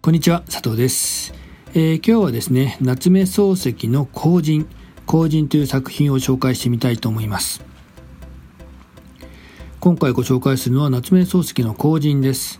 [0.00, 1.34] こんにちは佐藤です、
[1.74, 4.66] えー、今日はですね夏目漱石の後人
[5.04, 7.62] 後人という作品を紹介してみたいと思います。
[9.78, 12.58] 今回ご紹介するのは夏目漱石の後人です。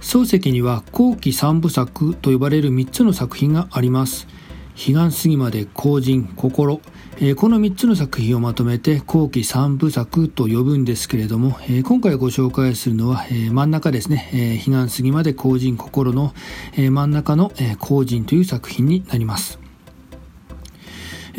[0.00, 4.26] 漱石には後期三部作と呼ばれる3つの作品があります。
[4.74, 6.80] 彼岸過ぎまで後人心、
[7.20, 16.32] え、この3つの作品をまとめて後期3部作と呼ぶんですけれども、え、今回ご紹介するのは、え、真ん中ですね、えー、彼岸過ぎまで後人心の、
[16.76, 19.58] え、真ん中の、えー、後人という作品になります。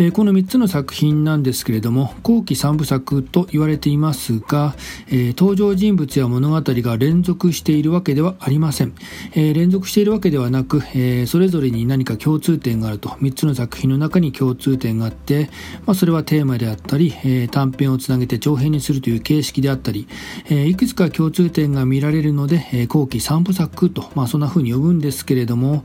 [0.01, 4.73] えこの3つの作品なんですけれども後期3部作と言われていますが、
[5.11, 8.93] え登場人物や物語が連続しているわけではありません、
[9.35, 15.49] え連続しているわけではなく、えそれぞれに何か共通点があると3つの作品の中に共通点があって、
[15.85, 20.07] まあ、それはテーマであったり、え短編をつなげて長編にするという形式であったり、
[20.49, 25.83] えいくつか共通点が見られるので、え後期3部作と、まあ、そんな風に呼ぶんですけれども、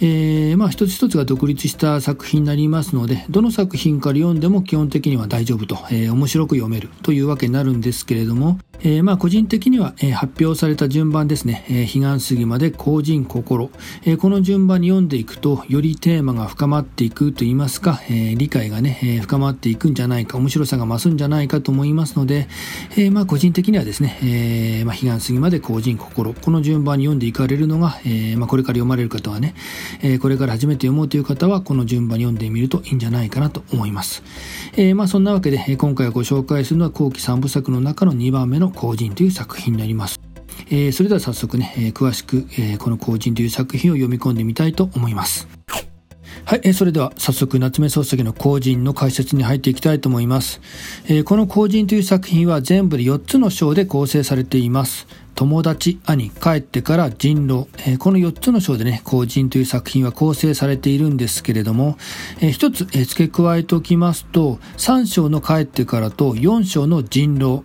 [0.00, 13.70] え、まあ一つ一つが独立した作品になりますのでどの作品から読んでも基本的には大丈夫と、えー、面白く読めるというわけになるんですけれども、えー、まあ個人的には、えー、発表された順番ですね、えー、彼岸過ぎまで後人心、
[14.04, 22.48] えー、この順番に読んでいくとよりテーマが深まっていくといいますか、えー、理解がね、えー、深まっていくんじゃないか面白さが増すんじゃないかと思いますので、
[22.92, 26.34] えー、まあ個人的にはですね、えーまあ、彼岸過ぎまで後人心。
[26.34, 29.54] この順番に読んでいかれるのが、えーまあ、これから読まれる方はね、
[30.02, 34.22] えー、これから初めて読もうという方はこの順番に読んでみるといいんじゃないかかなと思います。
[34.76, 40.20] えー、まあそんなわけで、今回ご紹介するのは後期3部作の中の2番目の後人という作品になります。
[40.68, 45.48] えー、それでは早速ね、え、詳しく、え、この後人という作品を読み込んでみたいと思います。
[46.44, 50.60] はい、えー、それでは早速夏目漱石の後人の解説に入っていきたいと思います。
[51.06, 55.06] えー、この後人という作品は全部で4つの章で構成されています。
[55.34, 61.96] 友達、兄、帰ってから人狼、えー、この4つの章でね、後人という作品は構成されているんですけれども、
[62.40, 67.64] えー、一つ、えー、付け加えておきますと、3章の帰ってからと4章の人狼、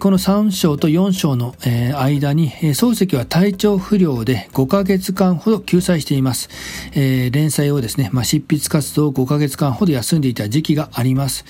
[0.00, 1.54] この3章と4章の、
[1.98, 6.48] 間に、漱石は体調不良で5ヶ月間ほど救済しています。
[6.94, 11.44] 連載をですね、執筆活動を5ヶ月間ほど休んでいた時期があります。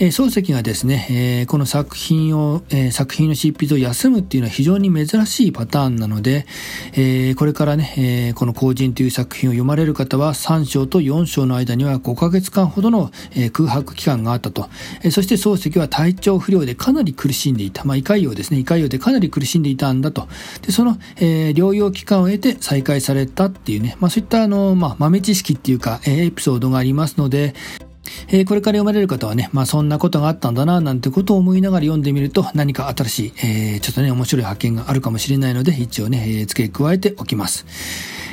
[0.00, 6.44] 漱石がですね、この作品を、作品の執筆を休むっていうのは非常に珍しいパターンなので、
[7.36, 13.12] これからね、この後人という作品を読まれる方は3章と4章の間には5ヶ月間ほどの、
[13.52, 14.68] 空白期間があったと。
[15.12, 17.75] そして漱石は体調不良でかなり苦しんでいた。
[17.76, 18.58] たまあ、胃潰瘍ですね。
[18.58, 20.28] 胃潰瘍でかなり苦しんでいたんだと。
[20.62, 27.54] で、その、えー、療養期間を得て再開されたっていうね、まあ、そういったあの、まあ、豆知識っていうか、えー、エピソードがありますので、
[28.28, 37.66] えー、これから読まれる方はね、まあそんなことがあったんだな、なんてことを思いながら読んでみると何か新しい、えー、ちょっとね、面白い発見があるかもしれないので、一応ね、えー、付け加えておきます。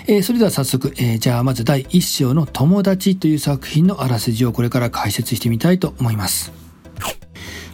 [0.07, 6.62] え、それでは早速、え、じゃあまず第1章の友達という作品のあらすじをこれから解説してみたいと思います。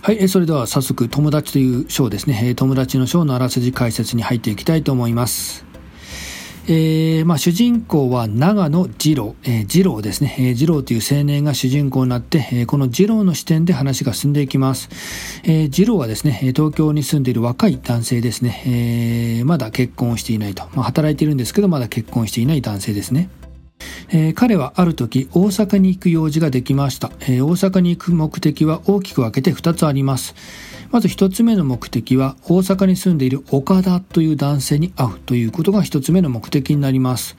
[0.01, 5.65] はい、それでは早速友達という章ですね、友達の章のあらすじ解説に入っていきたいと思います。
[6.67, 14.89] えー、まあ、主人公は長野二郎、えー、二郎ですね、えー、二郎という青年が主人公になって、えー、この二郎の視点で話が進んでいきます。
[15.43, 23.29] えー、二郎はですね、東京に住んでいる若い男性ですね、えー、まだ結婚していないと、まあ、働いているんですけど、まだ結婚していない男性ですね。
[24.11, 30.35] えー、彼はある時大阪に行く用事ができました、えー、大阪に行く目的は大きく分けて2つあります
[30.91, 37.35] まず1つ目の目的は大阪に住んでいる岡田という男性に会うということが1つ目の目的になります。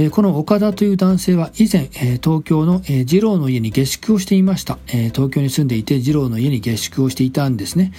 [0.00, 7.92] えこの岡田という男性は以前、え東京の、え二郎の家に下宿をしていました、え東京に住んでいて二郎の家に下宿をしていたんですね。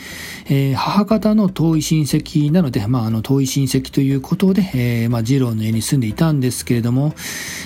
[0.49, 7.13] え母方の遠い親戚なので、まあ、あの遠い親戚ということで、えまあ、二郎の家に住んでいたんですけれども、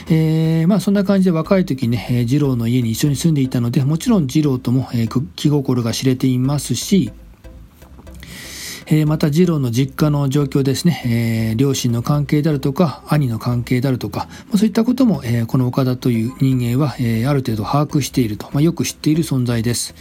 [0.10, 7.12] えー、まあそんな感じで若い時にね、二郎の家に一緒に住んでいたので、もちろん二郎とも、え気心が知れていますし、
[8.88, 19.96] えまた次郎の実家の状況ですね、えー、両親の関係であるとか兄の関係であるとかそういったことも、えー、この岡田という人間は、え、ある程度把握していると、まあ、よく知っている存在です。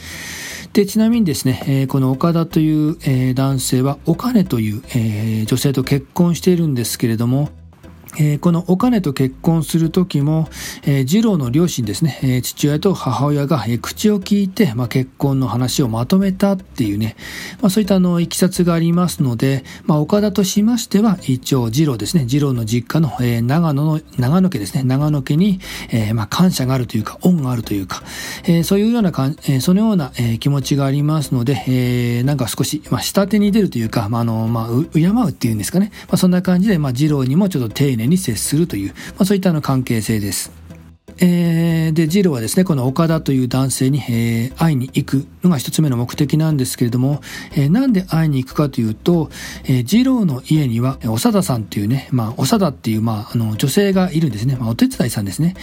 [0.73, 7.51] でちなみにですね、え、この岡田という、え、男性はお金という、え、女性と結婚しているんですけれども
[8.19, 10.49] えー、このお金と結婚する時も、
[10.85, 17.17] えー、次郎の両親ですね、えー、父親と母親が、えー、口を聞いて、まあ、結婚の話をまとめたっていうね、
[17.61, 25.61] まあ、そういったあの、いきさつがありますので、まあ、岡田としましては、一応、次郎ですね、次郎の実家の、えー、長野の、長野家ですね、長野家に、
[25.91, 28.03] えー、まあ、感謝があるというか、恩があるというか、
[28.45, 40.53] えー、そういうようなかん、えー、そのような、えー、気持ちがありますので、えー、なんか少し、まあ、下手に出るというか、まあ、あの、まあ、敬うっていうんですかね、まあ、そんな感じで、まあ、次郎にもちょっと丁寧に接するという、まあ、そういったの関係性です。
[41.25, 47.21] えー、で、ジロはですね、この岡田という男性に、えー、会いに行くのが一つ目の目的なんですけれども、
[47.53, 49.31] えー、なんで会いに行くかというと、
[49.65, 54.57] えー、ジロの家には、長田さんというね、まあ、長田っていう、まあ、あの、女性がいるんですね。
[54.57, 55.55] まあ、お手伝いさんですね。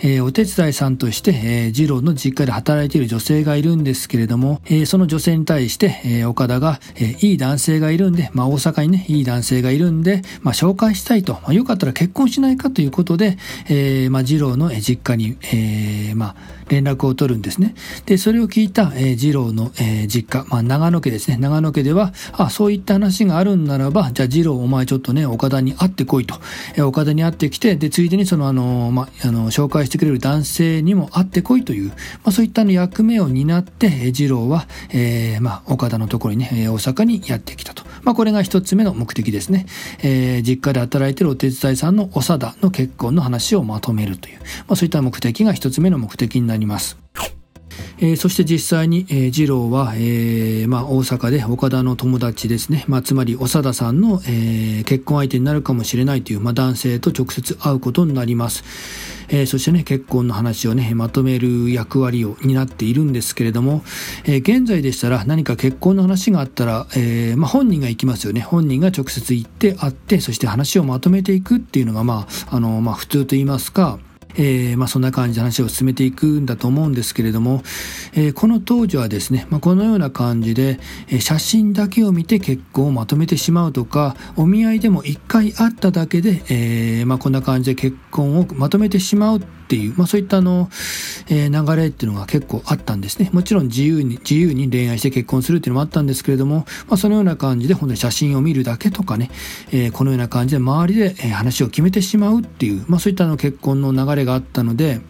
[0.00, 13.38] えー、お手伝いさんとして、えー、ジロの実家で働いている女性がいるんですけれども、えー、その女性に対して、えー、岡田が、えー、いい男性がいるんで、まあ、大阪にね、いい男性がいるんで、まあ、紹介したいと、まあ、よかったら結婚しないかということで、
[13.68, 16.36] えー、まあ、ジロの実家に、えー、まあ、
[16.68, 17.74] 連絡を取るんですね。
[18.06, 21.36] で、それを聞いた、えー、二郎の、えー、実家、まあ、長野家ですね。
[21.36, 26.36] 長野家では、あ、そういった話があるんならば、じゃあ二郎お前ちょっとね、岡田に会ってこいと。
[26.74, 31.94] えー、岡田に会ってきて、で、ついでにその、あの、まあ、あの、紹介してくれる男性にも会ってこいという、ま
[32.26, 37.84] あ、そういったの役目を担って、えー、二郎は、えー、まあ、岡田のところにね、大阪にやってきたと。
[38.02, 39.66] まあ、これが一つ目の目的ですね。
[40.02, 46.96] えー、実家で働いているお手伝いさんの長田の結婚の話をまとめるという、まあ、そういった目的が一つ目の目的になります。
[48.00, 58.62] えー、そして実際に、えー、二郎は、えーまあ、大阪で岡田の友達ですね、まあ、つまり長田さんの、えー、結婚相手になるかもしれないという、まあ、男性と直接会うことになります。
[59.28, 63.82] えー、そしてね、結婚の話をね、まとめる役割を担っているんですけれども、
[64.24, 68.40] えー、現在でしたら何か結婚の話があったら、えー、まあ、本人が行きますよね。
[68.40, 73.98] 本人が直接行って会って、そして話をまとめていくっていうのが、まあ、あの、まあ、普通と言いますか、
[74.38, 77.62] えー、まあ、そんな感じで話を進めていくんだと思うんですけれども、
[78.14, 90.70] えー、この当時はですね、まあ、このような感じで、え、写真だけを見て結婚をまとめてしまうとか、お見合いでも1回会っただけで、えまあ、こんな感じで結婚をまとめてしまうっていう、まあ、そういったあの、
[91.28, 93.28] え流れっていうのが結構あったんですね。
[93.34, 99.30] もちろん自由に、自由に恋愛して結婚するっていうのもあったんですけれども、まあ、そのような感じで本当に写真を見るだけとかね、
[99.72, 105.02] えこのような感じで周りで話を決めてしまうっていう、まあ、そういったあの結婚の流れがあったので、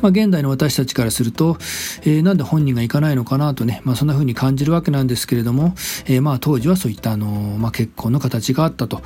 [0.00, 1.56] まあ、現代の私たちからすると、
[2.02, 5.74] えー、なんで本人が行かないのかなとね、まあ、そんな風に感じるわけなんですけれども、
[6.06, 9.02] えー、まあ当時はそういったあの、まあ、結婚の形があったと。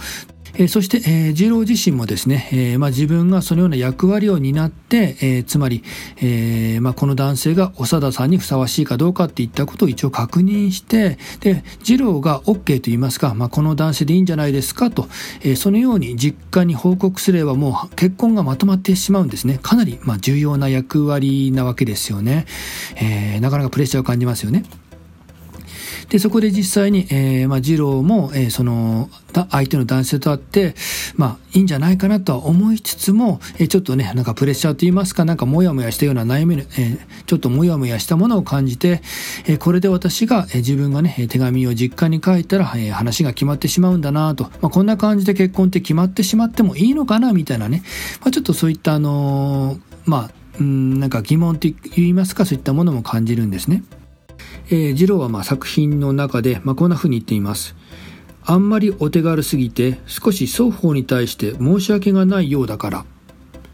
[0.55, 5.83] えー、そして、えー、二郎自身もですね、えーまあ、自分がそのような役割を担って、えー、つまり、
[6.19, 15.09] えーまあ、この男性が長田さんにふさわしいかどうかっていったことを一応確認して、で、二郎が OK と言いますか、まあ、この男性でいいんじゃないですかと、
[15.43, 19.59] えー、そのように実家に報告すればもう結婚がまとまってしまうんですね。
[19.63, 22.47] かなり、まあ、重要な役割なわけですよね。
[22.97, 24.65] えー、なかなかプレッシャーを感じますよね。
[26.11, 29.09] で、そこで実際に、えー、まあ、二郎も、えー、その、
[29.51, 30.75] 相手の男性と会って、
[31.15, 39.03] まあ、いいんじゃないかなとは思いつつも、えー、ちょっとね、なんかプレッシャーと言いますか、なんかモヤモヤしたような悩みの、えー、ちょっとモヤモヤしたものを感じて、
[39.47, 47.85] えー、これで私が、えー、自分がね、手紙を実家に書いたら、えー、話が決まってしまうんだなと、まあ、こんな感じで結婚って決まってしまってもいいのかな、みたいなね、
[48.21, 53.85] まあ、ちょっとそういった、あのー、まあ、うん、なんか疑問と言いますか、そういったものも感じるんですね。
[54.73, 57.75] えー、ジローはま作品の中で、まあ、こんな風に言っています。
[58.45, 63.05] あんまりお手軽すぎて少し双方に対して申し訳がないようだから。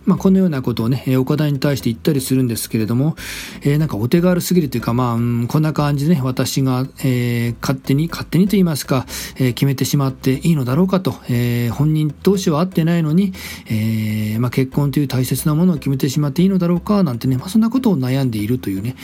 [0.07, 3.17] まあ、このようなことをね、岡田に対して言ったりするんですけれども、
[3.63, 9.05] えー、なんかお手軽すぎるというか、まあ、うん、こんな感じでね、私が、えー、勝手に、勝手にと言いますか、
[9.35, 13.33] えー、決めてしまっていいのだろうかと、え本人同士は会ってないのに、
[13.69, 18.95] えまあ、結婚という大切なものを決めてしまっていいのだろうか、なんてね、まあ、そんなことを悩んでいるというね、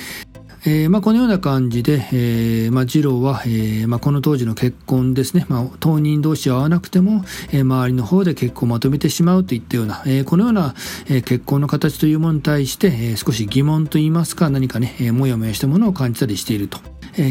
[0.65, 10.77] えー、まあ、このような感じで、えー、まあ、次郎は、えー、まあ、この当時の結婚ですね、まあ、当人同士は会わなくても、え、周りの方で結婚をまとめてしまうといったような、え、このような、
[11.09, 16.79] え、結婚の形というものに対して、え、少し疑問といいますか、何かね、えー、もやもやしたものを感じたりしていると。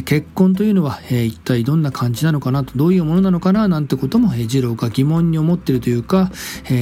[0.05, 6.31] 結婚というのは、一体どんな感じなのかなと、どういうものなのかななんてことも、えー、次郎が疑問に思っているというか、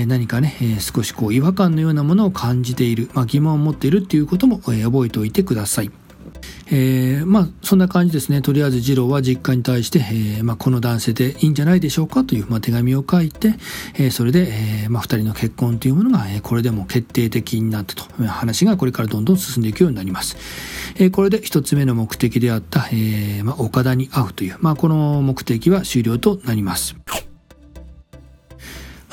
[0.08, 5.92] 何かね、少しこう違和感のようなものを感じている、まあ、疑問を持っているっていうことも、覚えておいてください。
[6.72, 13.56] えー、まあそんな感じですねとりあえず次郎は実家に対して、えー、まあ、この男性でいいんじゃないでしょうかという、まあ、手紙を書いて、
[13.96, 20.38] えー、それで、えーまあ、2人の結婚というものが、えー、これでも決定的になったと話がこれからどんどん進んでいくようになります。
[20.96, 26.96] えー、これで1つ目の目的であった、えーまあ、岡田に会うという、まあ、この目的は終了となります。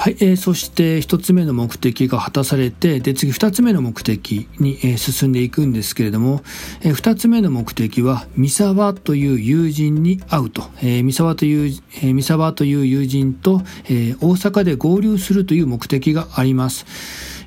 [0.06, 6.42] はい、えー、そして1つ目の目的が果たされてで次2つ目の目的に、えー、進んでいくんですけれども、
[6.80, 16.86] えー、2つ目の目的は三沢という友人に会うと、えー、三沢という、えー、三沢という友人と、えー、大阪で合流するという目的があります。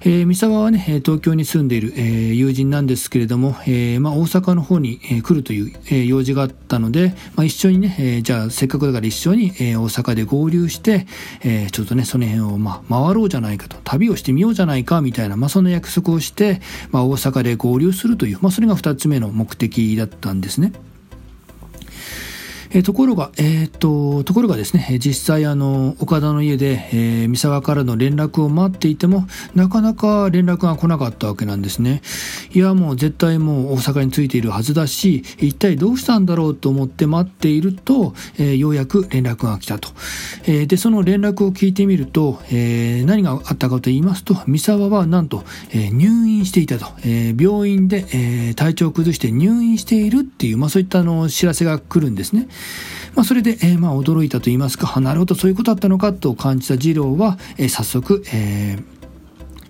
[0.02, 11.06] えー、三沢はね、東京に住んでいる、えー、友人なんですけれども、えーまあ、大阪の方に、え、来るという、え、用事があったので、まあ、一緒にね、え、じゃあせっかくだから一緒に、え、大阪で合流して、
[11.44, 20.72] え、ちょっとね、その辺を、まあ、回ろうじゃないかと、旅をしてみようじゃないかみたいな、まあ、その約束をして、まあ、大阪で合流するという、まあ、それが二つ目の目的だったんですね。
[22.72, 32.02] えー、ところが、えー、と、ところがですね、実際あの、岡田の家で、えー、三沢からの連絡を待っていても、なかなか連絡が来なかったわけなんですね。
[32.54, 39.90] いや、もう絶対もう大阪に着いているはずだし、一体どうしたんだろうと思って待っていると、えー、ようやく連絡が来たと。
[40.46, 46.86] えー、で、その連絡を聞いてみると、えー、何があったかと言いますと、三沢はなんと、えー、入院していたと。
[47.04, 52.48] えー、病院で、えー、体調を崩して入院しているっていう、まあそういったあの知らせが来るんですね。
[53.16, 59.00] まあ、それで、えー、まあ驚いたと言いますか、なるほど、そういうことだったのかと感じた次郎は、えー、早速、えー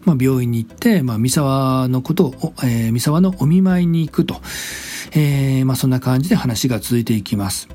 [0.06, 4.42] まあ、病院に行って、まあ、三沢のことを、えー、三沢のお見舞いに行くと、
[5.12, 7.70] えー、まあ、そんな感じで話が続いていきます。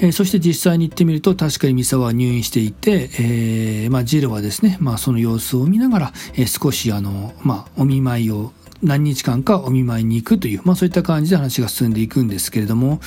[0.00, 8.52] えー、そして実際に行ってみると確かに三沢は入院していて、えーまあ、ジロはですね、まあ、その様子を見ながら、えー、少しあの、まあ、お見舞いを
[8.82, 13.00] 何日間かお見舞いに行くという、まあ、そういった感じで話が進んでいくんですけれども、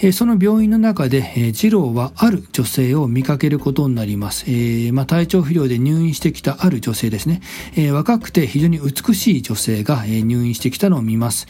[0.00, 4.44] えその病院の中で、え二郎はある女性を見かけることになります。
[4.46, 7.40] えー、まあ、体調不良で入院してきたある女性ですね。
[7.74, 11.48] えー、若くて非常に美しい女性が、え入院してきたのを見ます。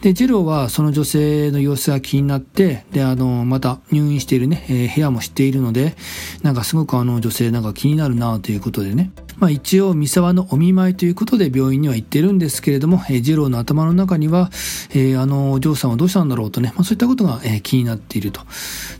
[0.00, 5.96] で、二郎はその女性の様子が気になって、で、あの、また入院しているね、え部屋も知っているので、
[6.42, 14.50] なんかすごくあの女性なんか気になるなということでね、まあ、一応三沢のお見舞いということで病院には行ってるんですけれども、えー、二郎の頭の中には、
[14.90, 18.40] えー、あのお嬢さんはどうしたんだろうとね、まあ、そういったことが、えー、気になっていると。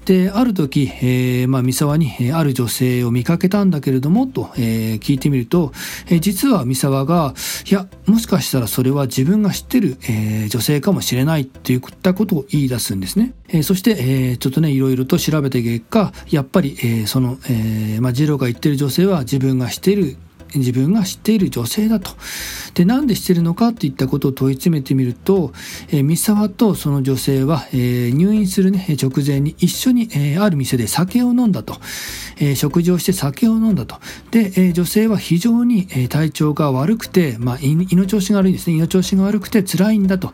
[0.04, 5.72] で、ある時、えーまあ、三沢に、えー、ある女性を見かけたんだけれども、と、えー、聞いてみると、
[6.06, 7.34] えー、実は三沢が、
[7.70, 13.32] いや、もしかしたらそれは自分が知ってる、えー、女性かもしれないっていったことを言い出すんですね。
[13.48, 20.16] えー、そして、えー、ちょっとね、いろいろと調べた結果、やっぱり、えー、その、えーまあ、二郎が言ってる女性は自分がしている
[20.58, 22.10] 自分が知っている女性だと。
[22.74, 25.52] で、なんで知ってるのかっていったことを問い詰めてみると、
[25.88, 31.76] えー、三沢とその女性は、えー、入院するね、直前に一緒に、えー、ある店で酒を飲んだと。
[32.38, 33.96] えー、食事をして酒を飲んだと。
[34.30, 38.76] で、えー、女性は非常に、えー、体調が悪くて、まあ、胃の調子が悪いですね。
[38.76, 40.32] 胃の調子が悪くて辛いんだと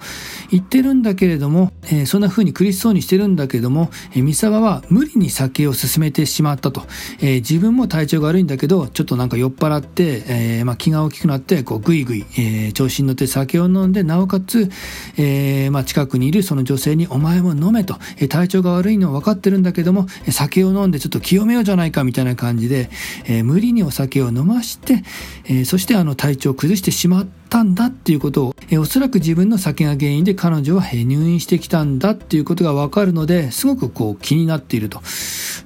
[0.50, 6.86] 言ってるんだけれども、えー、そんな風に苦しそうにしてるんだけれども、えー、三沢は無理に酒を進めてしまったと。
[7.20, 14.70] えー、自分も体調が悪いんだけど、ちょっとなんか酔っ払って、えーまあ、気が大きくなって、こう、ぐいぐい、えー、調子に乗って酒を飲んで、なおかつ、
[15.16, 22.90] えーまあ、近くにいるその女性に、お前も飲めと、え、体調が悪いのは分かってるんだけども、酒を飲んでちょっと清めようじゃないかみたいな感じで、
[23.26, 25.02] え、無理にお酒を飲まして、
[25.44, 35.02] え、そしてあの体調を崩してしまってたんだっていうことを、えー、おそらく自分の酒が原因で彼女は入院してきたんだっていうことがわかるので、すごくこう気になっていると。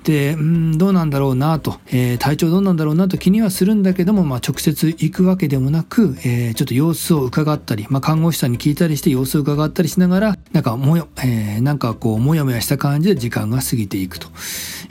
[0.04, 14.28] で、うん、どうなんだろうなと、えー、体調どうなんだろうなと気にはするんだけども、まあ、直接行くわけでもなく、えー、ちょっと様子を伺ったり、まあ、看護師さんに聞いたりして様子を伺ったりしながら、なんかもよ、えー、なんかこう、もやもやした感じで時間が過ぎていくと。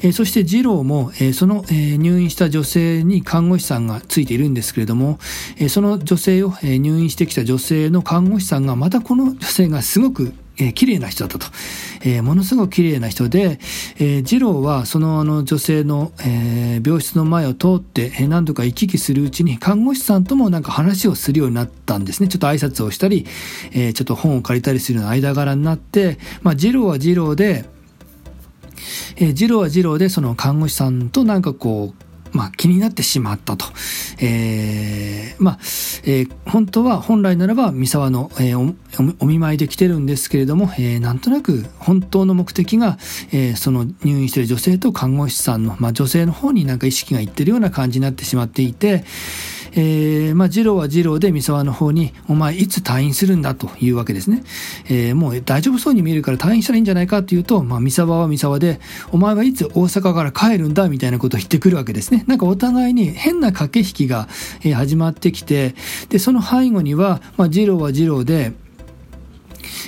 [0.03, 5.17] え、そして二郎も、え、その、え、入院した女性に看護師さんがついているんですけれども、
[5.57, 11.47] え、その女性を、え、入院してきた女性の看護師さんがまたこの女性がすごくえー、綺麗な人だったと。
[12.01, 13.59] えー、ものすごく綺麗な人で、
[13.97, 22.29] えー、二郎はそのあの女性の、えー、病室の前を通って、えー、何度か行き来するうちに看護師さんともなんか話をするようになったんですね。
[22.29, 23.25] ちょっと挨拶をしたり、
[23.71, 27.65] えー、ちょっと本を借りたりするような間柄になって、まあ、二郎は二郎で、
[29.17, 33.65] えー、二郎は二郎でその看護師さんとなんかこう、まあ、気になってしまったと。
[34.19, 35.59] えー、まあ、
[36.03, 42.97] えー、本当は、本来ならば、三沢の、えー、お見舞いで来てるんですけれども、えー、なんとなく、本当の目的が、
[43.31, 49.03] えー、その入院してる女性と看護師さんの、まあ、女性の方になんか意識がいってるような感じになってしまっていて、
[49.75, 53.55] えー、まあ、次郎は二郎で三沢の方に、お前いつ退院するんだ？
[53.55, 54.43] というわけですね。
[54.87, 58.79] えー、もう大丈夫そうに見えるから退院したらいいんじゃないかっていうと、まあ、三沢は三沢で、
[59.11, 60.89] お前はいつ大阪から帰るんだ？
[60.89, 62.23] みたいなことを言ってくるわけですね。
[62.27, 64.27] なんかお互いに変な駆け引きが、
[64.63, 65.75] え始まってきて、
[66.09, 68.53] で、その背後には、まあ、次郎は二郎で、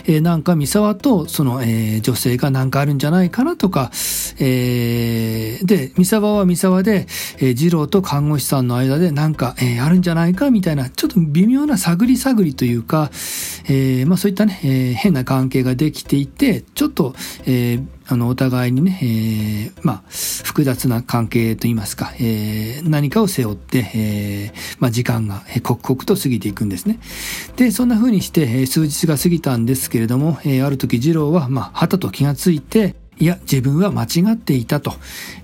[0.06, 3.92] えー、なんか三沢とその、えー、女性がなんかあるんじゃないかなとか、
[4.40, 13.10] えー、で、三沢は三沢で、えー、二郎と看護師さんの間でなんか、えー、あるんじゃないかみたいな、ちょっと微妙な探り探りというか、
[13.68, 17.16] えー、まあそういったね、えー、変な関係ができていて、ちょっと、
[17.46, 20.04] えー、あの、お互いにね、えー、まあ、
[20.44, 27.00] 複雑な関係といいますか、えー、何かを背負って、えー、まあ、時間が刻々と過ぎていくんですね。
[27.56, 34.94] で、そんな風にして、数日が過ぎたんですけれども、ええ、ある時、次郎は、まあ、はたと気がついて、いや、自分は間違っていたと。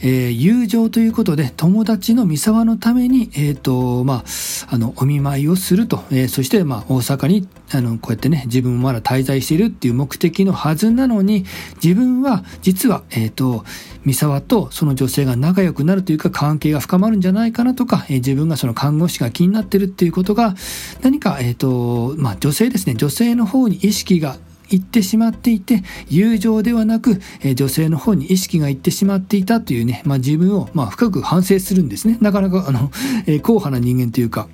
[0.01, 4.25] えー、友情ということで、友達の三沢のために、えっ、ー、と、ま
[4.70, 6.04] あ、あの、お見舞いをすると。
[6.12, 11.46] えー、そして、まあ、大阪に、あの、こうやってね、自分もまだ滞在しているっていう目的のはずなのに、
[11.82, 13.63] 自分は、実は、えっ、と、
[14.04, 20.56] 三沢とその女性が仲良くなるというか、関係が深まるんじゃないかなとか、え自分がその看護師が気になってるっていうことが、
[21.04, 24.36] 何か、えっ、と、まあ、女性ですね、女性の方に意識が
[24.72, 32.18] 行ってしまっていて、友情ではなく、え女性の方に意識がいってしまっていたというね、まあ、自分をま深く反省するんですね。
[32.22, 32.92] なかなかあの、
[33.28, 34.48] え硬派な人間というか、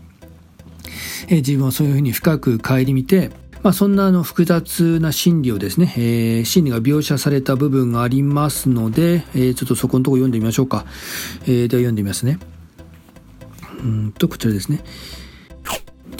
[1.29, 3.31] え自分をそういうふうに深く顧みて、
[3.63, 10.85] まあ、そんなあの複雑な心理をですね、えー、心理が描写された部分がありますので、えー、ちょっとそこのところ読んでみましょうか。
[11.45, 12.39] えー、では読んでみますね。
[13.83, 14.83] うんと、こちらですね。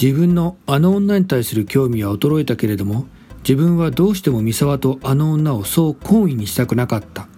[0.02, 3.08] 自分のあの女に対する興味は衰えたけれども、
[3.48, 7.30] 自分はどうしても三沢とあの女をそう懇意にしたくなかった。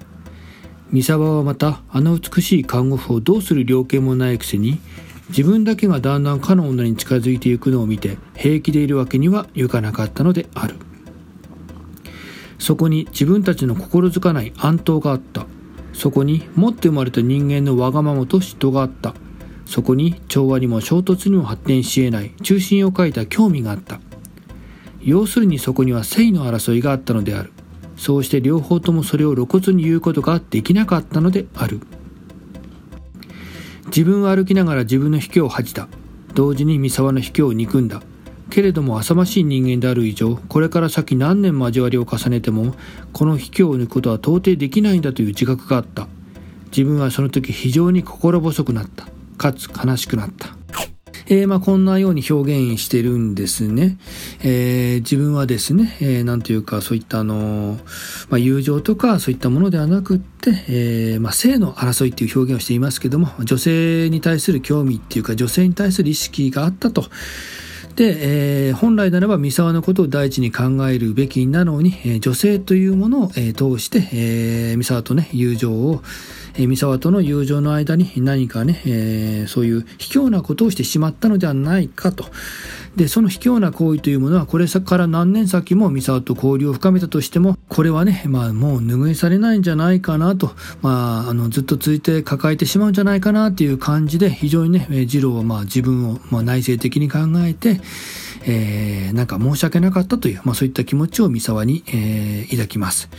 [0.89, 4.79] 三沢はまたあの美しい看護婦をどうする了見もないくせに
[5.29, 10.77] 自分だけがだんだんかの女に近づいていくのを見て平気でいるわけにはいかなかったのである。
[12.57, 15.45] そこに自分たちの心づかない暗闘があった。
[15.93, 19.13] そこに持って生まれた人間のわがままと嫉妬があった。
[19.67, 23.99] そこに調和にも衝突にも発展し得ない中心を欠いた興味があった。
[25.01, 27.51] 要するにそこには性の争いがあったのである。
[27.97, 31.81] そうして両方ともそれを露骨に言うことができなかったのである。
[33.87, 35.87] 自分は歩きながら自分の卑怯を恥じた。
[36.33, 38.01] 同時に三沢の卑怯を憎んだ。
[38.49, 42.73] けれども浅ましい人間である以上これから先何年交わりを重ねても
[43.13, 46.07] この卑怯を抜くことは到底できないんだという自覚があった。
[46.71, 49.07] 自分はその時非常に心細くなった。
[49.37, 50.49] かつ悲しくなった。
[51.31, 53.97] えー、まあ、こんなように表現してるんですね。
[54.41, 57.77] えー、自分はですね、えー、なんというか、そういったあの、
[58.29, 67.05] まあ、友情とかそういったものではなくって、えー、まあ、性の争いっていう表現をしていますけども、女性に対する興味っていうか、女性に対する意識があったと。
[67.95, 76.01] で、えー、本来ならば三沢のことを第一に考えるべきなのに、えー、女性というものを、えー、通して、えー、三沢とね、友情を、
[76.67, 82.25] 三沢との友情の間に何かね、えー、そういう卑怯なことをしてしまったのではないかと。
[82.95, 97.79] で、その卑怯な行為というものは、これから何年先も三沢と交流を深めたとしても、これはね、まあもう拭いされないんじゃないかなと、まあ、あの、ずっと続いて抱えてしまうんじゃないかなっていう感じで、非常にね、次郎はまあ自分をまあ内省的に考えて、
[98.45, 103.09] えー、なんか申し訳なかったという、まあそういった気持ちを三沢に、えー、抱きます。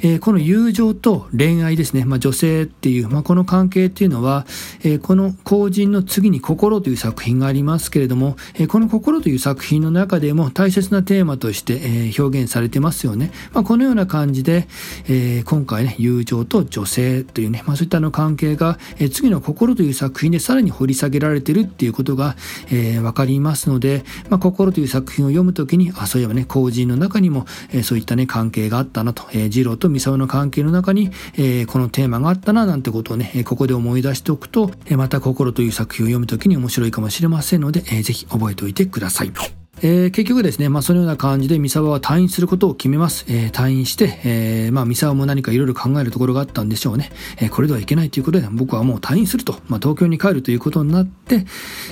[0.00, 4.46] えー、この友情と恋愛ですね、まあ女性っていう、まあこの関係っていうのは、
[4.82, 13.30] え、この後人の次に心という作品がありますけれども、え、この心という作品の中でも大切なテーマとして、え、表現されてますよね。
[13.52, 14.68] まあこのような感じで、
[15.08, 22.36] え、今回ね、友情と女性というね、まあそういったの関係が、え、次の心という作品でさらに掘り下げられてるっていうことが、
[22.70, 39.55] えー、わかりますので、まあ心という作品を読むときに、あ、そういえばね、後人の中にも、えー、そういったね、関係があったなと、えー、二郎と三沢の関係の中に、えー、このテーマがあったな、なんてことをね、ここで思い出しておくと、えまた心という作品を読むときに面白いかもしれませんので、えー、ぜひ覚えておいてください。
[39.82, 43.26] えー、結局ですね、まあ、そのような感じで三沢は退院することを決めます。
[43.28, 47.10] えー、退院して、えー、まあ、三沢も何かいろいろ考えるところがあったんでしょうね。
[47.38, 51.44] えこれではいけないということで、僕はもう退院すると、まあ、東京に帰るということになって、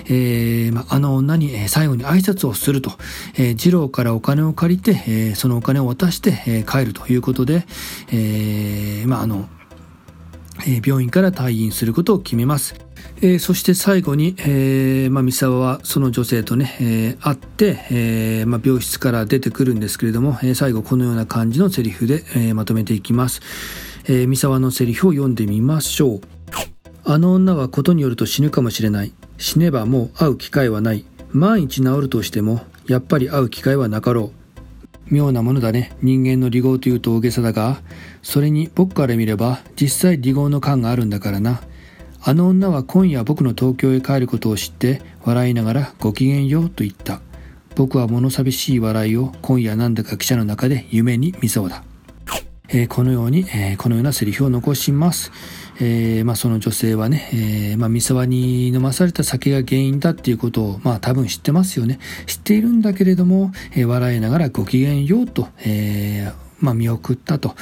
[0.08, 2.92] えまあ、あの女に最後に挨拶をすると、
[3.36, 7.66] え二郎からお金を借りて、えそのお金を渡して、え帰るということで、
[8.10, 9.48] えまあ、あの、
[10.84, 12.83] 病院から退院することを決めます。
[13.22, 23.40] えー、そして最後に、えーまあ、三沢はその女性とね、えー、会って、えーまあ、病室から出てくるんですけれども、えー、最後このような感じのセリフで、えー、まとめていきます、
[24.04, 26.20] えー、三沢のセリフを読んでみましょう。
[27.06, 29.12] あの女はことによると死ぬかもしれない。
[29.36, 31.04] 死ねばもう会う機会はない。
[31.32, 34.32] 万一治るとしてもやっぱり会う機会はなかろ
[35.10, 35.14] う。
[35.14, 35.92] 妙なものだね。
[36.00, 37.82] 人間の離合というと大げさだが
[38.22, 41.60] それに僕から見れば実際離合の感があるんだからな。
[42.26, 47.20] あの女は今夜僕の東京へ帰ることを知って笑いながらご機嫌ようと言った。
[47.76, 51.84] 僕は物寂しい笑いを今夜なんだか記者の中で夢に見そうだ。
[52.68, 55.32] えー、このように、えー、このようなセリフを残します。
[55.80, 61.98] えー、まあ、その女性はね、えー、まあ、三沢に飲まされた酒が原因だっていうことを、まあ、多分知ってますよね。
[62.26, 67.54] 知っているんだけれども、えー、笑いながらご機嫌ようと、えまあ、見送ったと。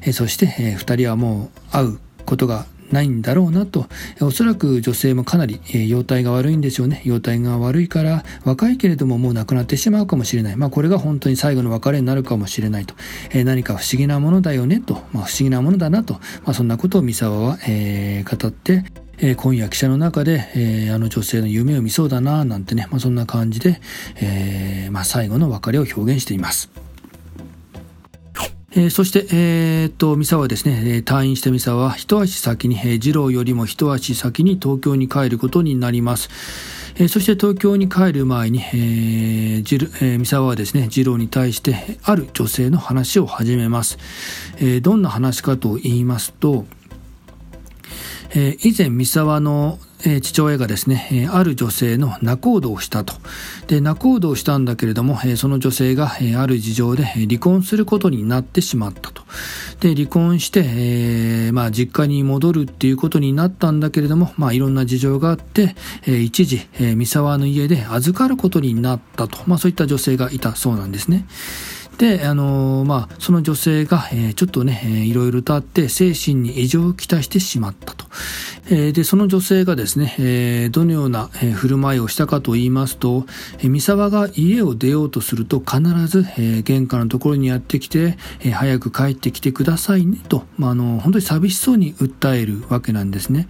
[0.00, 3.86] えそして、え二人はもう会うことがないんだろうなと。
[4.20, 7.02] おそらく女性もかなり、えー、容体が悪いんでしょうね。
[7.04, 10.56] 容体が悪いから若いけれどももう亡くなってしまうかもしれない。
[10.56, 12.94] まあこれが本当に最後の別れになるかもしれないと。
[13.30, 14.94] えー、何か不思議なものだよねと。
[15.12, 16.14] まあ不思議なものだなと。
[16.44, 18.84] まあそんなことを三沢は、えー、語って、
[19.18, 23.80] えー、今夜記者の中で、えー、あの女性の夢を見そうだななんてね、まあ、そんな感じで、
[24.16, 26.85] えーまあ、最後の別れを表現しています。
[28.78, 36.28] えー、そして、えー、っと、三沢はですね、退院した三沢は一足先に、えー、二郎よりも一足先に東京に帰ることになります。
[36.96, 43.96] えー、そして東京に帰る前に、えージルえー、三沢はですね、二郎に対してある女性の話を始めます。
[44.58, 46.66] えー、どんな話かと言いますと、
[48.36, 53.14] えー、以前三沢のえ父親がですね、えある女性の仲人をしたと。
[53.66, 59.22] で、仲人をしたんだけれども、えその女性が、えある事情で離婚することになってしまったと。
[59.80, 65.74] で、離婚して、えー、まあ、実家に戻るっていうことになったんだけれども、まあ、いろんな事情があって、
[66.06, 69.38] え一時、え三沢の家で預かることになったと。
[69.46, 71.26] まあ、そういった女性がいたそうなんですね。
[71.98, 78.06] で、あの、まあ、その女性が、え、ちょっとね、え、いろいろとあって精神に異常をきたしてしまったと。
[78.68, 83.26] え、で、その女性がですね、え、どのような、え、振る舞いをしたかと言いますと、
[83.62, 93.48] え、三沢が家を出ようとすると必ず、え、玄関のところにやってきて、え、早く帰ってきてくださいねと、まあ、あの、本当に寂しそうに訴えるわけなんですね。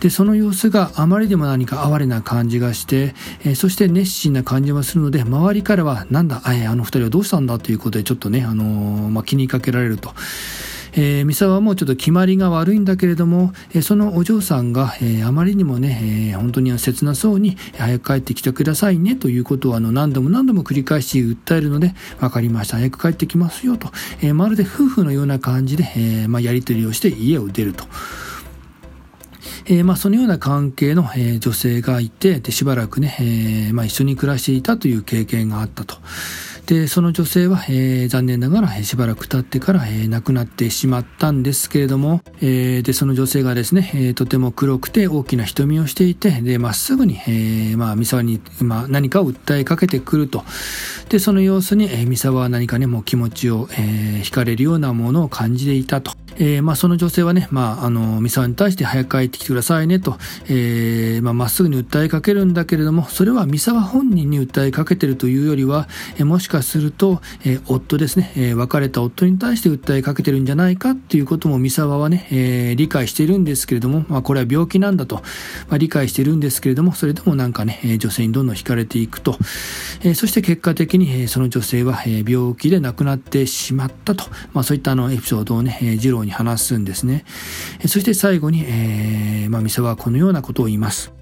[0.00, 10.12] で、その様子があまりでも何か哀れな感じがして、え、そして熱心な感じはするので、周りからは、なんだ、えあの二人はどうしたんだといういうことでちょっとね、あのー、まあ、気にかけられると。
[10.92, 23.90] えー、三沢もちょっと決まりが悪いんだけれども、えー、そのお嬢さんが、えー、あまりにもね、えー、本当に切なそうに、早く帰ってきてくださいねということをあの何度も何度も繰り返し訴えるので、わかりました、早く帰ってきますよと、
[24.22, 27.84] えー、まるで夫婦のような感じで、えーまあ、やり取りをして家を出ると。
[29.66, 35.96] えー、まあ、そのような関係の、えー、女性がいて、で、しばらくね、えー、まあ、一緒に暮らしていたという経験があったと。
[36.68, 50.44] で、その女性は、えー、残念ながら、しばらく経ってから、えー、亡くなってしまったんですけれども、えー、で、その女性がですね、えー、とても黒くて大きな瞳をしていて、で、まっすぐに、えー、まあ、三沢に、まあ、何かを訴えかけてくると。
[51.08, 56.12] で、その様子に、えー、三沢は何かね、もう気持ちを、えー、惹かれるようなものを感じていたと。
[56.40, 60.16] えー、まあ、その女性はね、まあ、あの、三沢に対して早く帰ってきてくださいねと、
[60.48, 75.16] えー、まあ、まっすぐに訴えかけるんだけれども、それは三沢本人に訴えかけてるというよりは、えー、もしかすると、え、夫ですね、え、別れた夫に対して訴えかけてるんじゃないかっていうことも三沢はね、え、理解しているんですけれども、まあ、これは病気なんだと、
[75.68, 79.36] まあ、理解しているんですけれども、それでもなんかね、女性にどんどん惹かれていくと、
[80.02, 87.24] え、そして結果的に、え、その女性は、え、病気で亡くなってしまったと、まあ、そういったあのエピソードをね、えー、次郎に話すんですね。
[87.86, 91.12] そして最後に、えー、まあ、三沢はこのようなことを言います。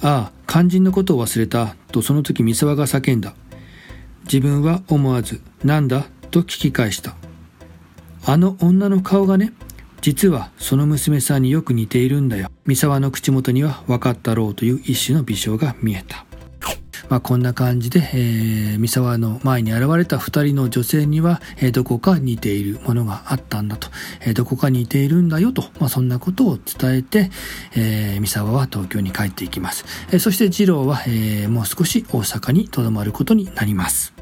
[0.00, 3.34] ああ、肝心のことを忘れた、とその時三沢が叫んだ。
[4.30, 7.16] 自分は思わず、なんだと聞き返した。
[8.26, 9.52] あの女の顔がね、
[10.00, 12.50] 実はその娘さんによく似ているんだよ。
[12.66, 16.24] 三沢の口元には分かったろうという一種の微笑が見えた。
[17.08, 23.88] まあ、こんな感じで、えー、三沢の前に現れた二人の女性には、えー、どこか似ているものがあったんだと、
[24.20, 27.30] えー、どこか似ているんだよと、まあ、そんなことを伝えて、
[27.74, 29.86] えー、三沢は東京に帰っていきます。
[30.12, 34.17] え、そして次郎は、え、もう少し大阪に留まることになります。